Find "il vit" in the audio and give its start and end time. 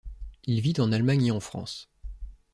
0.45-0.73